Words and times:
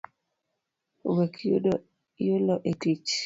Wek 1.15 1.35
yulo 2.27 2.53
etich 2.69 3.11